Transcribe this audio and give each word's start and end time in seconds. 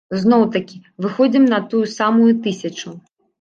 Зноў-такі 0.21 0.79
выходзім 1.05 1.45
на 1.53 1.59
тую 1.75 1.83
самую 1.99 2.31
тысячу. 2.49 2.89